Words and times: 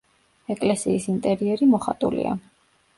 ეკლესიის 0.53 1.07
ინტერიერი 1.15 1.71
მოხატულია. 1.77 2.37